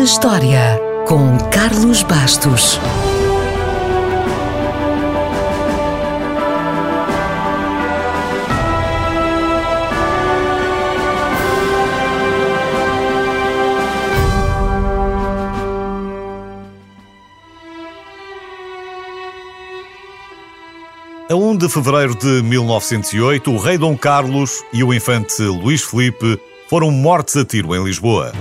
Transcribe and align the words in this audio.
na 0.00 0.04
História, 0.04 0.80
com 1.06 1.36
Carlos 1.50 2.02
Bastos. 2.02 2.80
A 21.28 21.34
1 21.34 21.58
de 21.58 21.68
fevereiro 21.68 22.14
de 22.14 22.42
1908, 22.42 23.50
o 23.50 23.58
rei 23.58 23.76
Dom 23.76 23.98
Carlos 23.98 24.64
e 24.72 24.82
o 24.82 24.94
infante 24.94 25.42
Luís 25.42 25.82
Felipe 25.82 26.40
foram 26.70 26.90
mortos 26.90 27.36
a 27.36 27.44
tiro 27.44 27.76
em 27.76 27.84
Lisboa. 27.84 28.32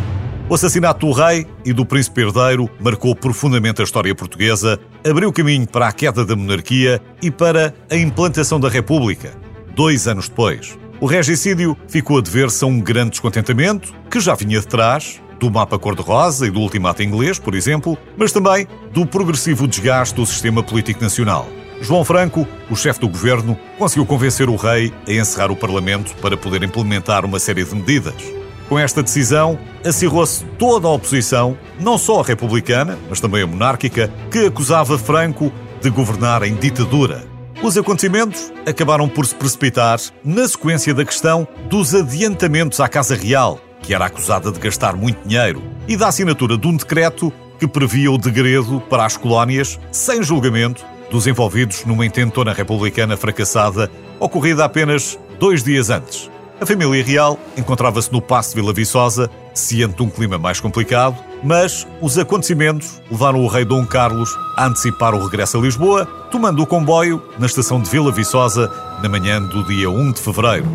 O 0.49 0.55
assassinato 0.55 1.05
do 1.05 1.13
rei 1.13 1.45
e 1.63 1.71
do 1.71 1.85
príncipe 1.85 2.21
herdeiro 2.21 2.67
marcou 2.80 3.16
profundamente 3.16 3.81
a 3.81 3.84
história 3.84 4.16
portuguesa, 4.16 4.80
abriu 5.07 5.31
caminho 5.31 5.67
para 5.67 5.88
a 5.88 5.91
queda 5.91 6.26
da 6.26 6.35
monarquia 6.35 6.99
e 7.21 7.30
para 7.30 7.71
a 7.88 7.95
implantação 7.95 8.59
da 8.59 8.67
República, 8.67 9.31
dois 9.76 10.07
anos 10.07 10.27
depois. 10.27 10.76
O 10.99 11.05
regicídio 11.05 11.77
ficou 11.88 12.17
a 12.17 12.21
dever-se 12.21 12.63
a 12.63 12.67
um 12.67 12.81
grande 12.81 13.12
descontentamento, 13.12 13.93
que 14.09 14.20
já 14.20 14.34
vinha 14.34 14.59
de 14.59 14.66
trás, 14.66 15.21
do 15.40 15.52
mapa 15.52 15.77
cor-de-rosa 15.77 16.48
e 16.48 16.49
do 16.49 16.62
ultimato 16.62 17.04
inglês, 17.04 17.38
por 17.38 17.54
exemplo, 17.54 17.95
mas 18.18 18.31
também 18.31 18.68
do 18.91 19.05
progressivo 19.05 19.68
desgaste 19.68 20.16
do 20.16 20.26
sistema 20.26 20.63
político 20.63 21.04
nacional. 21.04 21.48
João 21.79 22.04
Franco, 22.04 22.48
o 22.71 22.76
chefe 22.76 22.99
do 22.99 23.07
governo, 23.07 23.55
conseguiu 23.77 24.04
convencer 24.04 24.49
o 24.49 24.55
rei 24.55 24.91
a 25.07 25.12
encerrar 25.13 25.52
o 25.52 25.55
Parlamento 25.55 26.16
para 26.16 26.35
poder 26.35 26.63
implementar 26.63 27.23
uma 27.23 27.38
série 27.38 27.63
de 27.63 27.76
medidas. 27.76 28.38
Com 28.70 28.78
esta 28.78 29.02
decisão, 29.02 29.58
acirrou-se 29.84 30.46
toda 30.60 30.88
a 30.88 30.91
oposição, 30.91 31.57
não 31.80 31.98
só 31.98 32.20
a 32.20 32.24
republicana, 32.24 32.99
mas 33.10 33.20
também 33.20 33.41
a 33.41 33.48
monárquica, 33.48 34.13
que 34.30 34.46
acusava 34.46 34.96
Franco 34.96 35.52
de 35.82 35.90
governar 35.90 36.43
em 36.43 36.54
ditadura. 36.54 37.26
Os 37.63 37.76
acontecimentos 37.76 38.54
acabaram 38.68 39.10
por 39.10 39.26
se 39.26 39.34
precipitar 39.34 39.99
na 40.24 40.48
sequência 40.48 40.93
da 40.93 41.04
questão 41.04 41.48
dos 41.68 41.96
adiantamentos 41.96 42.80
à 42.80 42.88
Casa 42.88 43.16
Real, 43.16 43.60
que 43.82 43.91
era 43.91 44.05
acusada 44.05 44.52
de 44.52 44.60
gastar 44.60 44.96
muito 44.96 45.27
dinheiro, 45.27 45.63
e 45.88 45.98
da 45.98 46.08
assinatura 46.08 46.55
de 46.55 46.68
um 46.68 46.77
decreto 46.77 47.34
que 47.58 47.68
previa 47.68 48.12
o 48.12 48.20
degredo 48.20 48.80
para 48.88 49.04
as 49.04 49.18
colónias, 49.18 49.80
sem 49.91 50.21
julgamento, 50.21 50.86
dos 51.10 51.26
envolvidos 51.26 51.86
numa 51.86 52.05
intentona 52.05 52.54
republicana 52.54 53.18
fracassada 53.18 53.90
ocorrida 54.20 54.63
apenas 54.63 55.18
dois 55.40 55.63
dias 55.63 55.90
antes. 55.90 56.30
A 56.62 56.65
família 56.65 57.02
real 57.02 57.40
encontrava-se 57.55 58.12
no 58.12 58.21
Passo 58.21 58.49
de 58.49 58.55
Vila 58.55 58.74
Viçosa, 58.74 59.29
ciente 59.54 59.96
de 59.96 60.04
um 60.04 60.10
clima 60.10 60.38
mais 60.38 60.60
complicado, 60.60 61.15
mas 61.41 61.88
os 62.02 62.18
acontecimentos 62.18 63.02
levaram 63.10 63.41
o 63.41 63.48
rei 63.48 63.63
Dom 63.63 63.85
Carlos 63.85 64.38
a 64.57 64.66
antecipar 64.66 65.16
o 65.16 65.24
regresso 65.24 65.57
a 65.57 65.62
Lisboa, 65.62 66.06
tomando 66.30 66.62
o 66.62 66.68
comboio 66.68 67.24
na 67.40 67.46
estação 67.46 67.81
de 67.81 67.90
Vila 67.90 68.12
Viçosa 68.12 68.69
na 69.02 69.07
manhã 69.07 69.41
do 69.41 69.63
dia 69.63 69.90
1 69.90 70.12
de 70.12 70.19
fevereiro. 70.19 70.68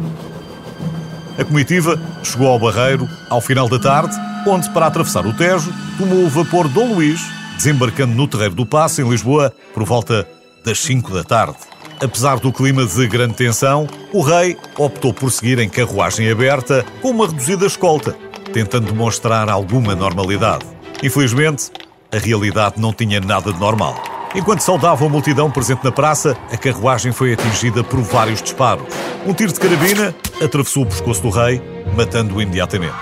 A 1.38 1.44
comitiva 1.44 2.00
chegou 2.22 2.48
ao 2.48 2.58
Barreiro 2.58 3.06
ao 3.28 3.42
final 3.42 3.68
da 3.68 3.78
tarde, 3.78 4.16
onde, 4.46 4.70
para 4.70 4.86
atravessar 4.86 5.27
o 5.27 5.34
Tejo, 5.34 5.70
tomou 5.98 6.24
o 6.24 6.30
vapor 6.30 6.66
Dom 6.66 6.94
Luís 6.94 7.20
desembarcando 7.56 8.14
no 8.14 8.27
Terreiro 8.27 8.55
do 8.55 8.64
Passo, 8.64 9.02
em 9.02 9.08
Lisboa, 9.08 9.52
por 9.74 9.84
volta 9.84 10.27
das 10.64 10.78
5 10.80 11.12
da 11.12 11.22
tarde. 11.22 11.56
Apesar 12.05 12.38
do 12.38 12.52
clima 12.52 12.84
de 12.84 13.06
grande 13.06 13.33
tensão, 13.33 13.88
o 14.12 14.20
rei 14.20 14.58
optou 14.77 15.10
por 15.10 15.30
seguir 15.30 15.58
em 15.58 15.70
carruagem 15.70 16.30
aberta 16.30 16.84
com 17.00 17.08
uma 17.08 17.27
reduzida 17.27 17.64
escolta, 17.64 18.14
tentando 18.52 18.92
demonstrar 18.92 19.48
alguma 19.48 19.94
normalidade. 19.94 20.66
Infelizmente, 21.02 21.70
a 22.12 22.19
realidade 22.19 22.78
não 22.78 22.92
tinha 22.92 23.20
nada 23.20 23.50
de 23.50 23.58
normal. 23.58 23.95
Enquanto 24.34 24.61
saudava 24.61 25.06
a 25.06 25.08
multidão 25.08 25.51
presente 25.51 25.83
na 25.83 25.90
praça, 25.90 26.36
a 26.52 26.58
carruagem 26.58 27.11
foi 27.11 27.33
atingida 27.33 27.83
por 27.83 28.02
vários 28.02 28.42
disparos. 28.42 28.84
Um 29.27 29.33
tiro 29.33 29.55
de 29.55 29.58
carabina 29.58 30.14
atravessou 30.42 30.83
o 30.83 30.86
pescoço 30.86 31.23
do 31.23 31.30
rei, 31.30 31.62
matando-o 31.96 32.42
imediatamente. 32.42 32.96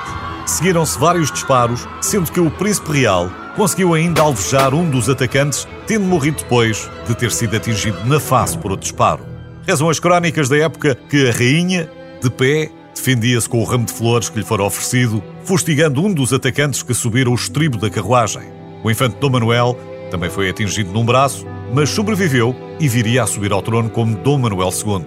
Seguiram-se 0.47 0.97
vários 0.97 1.32
disparos, 1.32 1.88
sendo 2.00 2.31
que 2.31 2.38
o 2.38 2.53
príncipe 2.53 3.00
real 3.00 3.28
conseguiu 3.56 3.94
ainda 3.94 4.22
alvejar 4.22 4.74
um 4.74 4.88
dos 4.88 5.08
atacantes, 5.08 5.66
tendo 5.86 6.04
morrido 6.04 6.38
depois 6.38 6.90
de 7.06 7.14
ter 7.14 7.30
sido 7.30 7.56
atingido 7.56 7.98
na 8.06 8.18
face 8.18 8.56
por 8.56 8.70
outro 8.70 8.84
disparo. 8.84 9.24
Rezam 9.66 9.88
as 9.88 10.00
crónicas 10.00 10.48
da 10.48 10.56
época 10.56 10.94
que 10.94 11.28
a 11.28 11.32
rainha, 11.32 11.88
de 12.22 12.30
pé, 12.30 12.70
defendia-se 12.94 13.48
com 13.48 13.60
o 13.60 13.64
ramo 13.64 13.86
de 13.86 13.92
flores 13.92 14.28
que 14.28 14.38
lhe 14.38 14.44
fora 14.44 14.62
oferecido, 14.62 15.22
fustigando 15.44 16.04
um 16.04 16.12
dos 16.12 16.32
atacantes 16.32 16.82
que 16.82 16.94
subiram 16.94 17.32
o 17.32 17.34
estribo 17.34 17.78
da 17.78 17.90
carruagem. 17.90 18.42
O 18.82 18.90
infante 18.90 19.16
Dom 19.20 19.30
Manuel 19.30 19.78
também 20.10 20.28
foi 20.28 20.50
atingido 20.50 20.92
num 20.92 21.04
braço, 21.04 21.46
mas 21.72 21.90
sobreviveu 21.90 22.54
e 22.78 22.88
viria 22.88 23.22
a 23.22 23.26
subir 23.26 23.52
ao 23.52 23.62
trono 23.62 23.88
como 23.88 24.16
Dom 24.16 24.38
Manuel 24.38 24.70
II. 24.70 25.04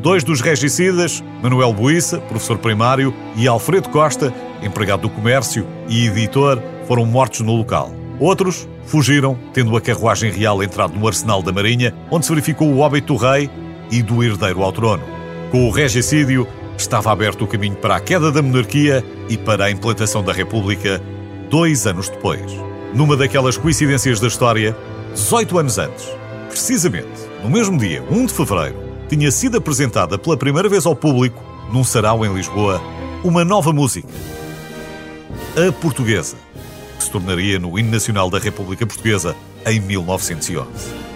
Dois 0.00 0.22
dos 0.22 0.40
regicidas, 0.40 1.22
Manuel 1.42 1.72
Buissa, 1.72 2.18
professor 2.20 2.56
primário, 2.56 3.12
e 3.36 3.48
Alfredo 3.48 3.88
Costa, 3.88 4.32
empregado 4.62 5.02
do 5.02 5.10
comércio 5.10 5.66
e 5.88 6.06
editor, 6.06 6.62
foram 6.88 7.04
mortos 7.04 7.40
no 7.40 7.54
local. 7.54 7.92
Outros 8.18 8.66
fugiram, 8.86 9.38
tendo 9.52 9.76
a 9.76 9.80
carruagem 9.80 10.32
real 10.32 10.62
entrado 10.62 10.98
no 10.98 11.06
arsenal 11.06 11.42
da 11.42 11.52
Marinha, 11.52 11.94
onde 12.10 12.24
se 12.24 12.32
verificou 12.32 12.66
o 12.68 12.78
óbito 12.78 13.12
do 13.12 13.18
rei 13.18 13.50
e 13.90 14.02
do 14.02 14.24
herdeiro 14.24 14.62
ao 14.62 14.72
trono. 14.72 15.04
Com 15.50 15.68
o 15.68 15.70
regicídio, 15.70 16.48
estava 16.78 17.12
aberto 17.12 17.44
o 17.44 17.46
caminho 17.46 17.76
para 17.76 17.96
a 17.96 18.00
queda 18.00 18.32
da 18.32 18.40
monarquia 18.40 19.04
e 19.28 19.36
para 19.36 19.66
a 19.66 19.70
implantação 19.70 20.24
da 20.24 20.32
República 20.32 21.00
dois 21.50 21.86
anos 21.86 22.08
depois. 22.08 22.40
Numa 22.94 23.16
daquelas 23.16 23.58
coincidências 23.58 24.18
da 24.18 24.26
história, 24.26 24.74
18 25.12 25.58
anos 25.58 25.78
antes, 25.78 26.08
precisamente 26.48 27.28
no 27.44 27.50
mesmo 27.50 27.78
dia, 27.78 28.02
1 28.10 28.26
de 28.26 28.32
fevereiro, 28.32 28.76
tinha 29.08 29.30
sido 29.30 29.58
apresentada 29.58 30.18
pela 30.18 30.36
primeira 30.36 30.68
vez 30.68 30.86
ao 30.86 30.96
público, 30.96 31.42
num 31.70 31.84
sarau 31.84 32.24
em 32.24 32.32
Lisboa, 32.32 32.80
uma 33.22 33.44
nova 33.44 33.72
música. 33.72 34.08
A 35.56 35.70
Portuguesa 35.72 36.47
se 37.08 37.12
tornaria 37.12 37.58
no 37.58 37.78
hino 37.78 37.90
nacional 37.90 38.28
da 38.28 38.38
República 38.38 38.86
Portuguesa 38.86 39.34
em 39.64 39.80
1911. 39.80 41.07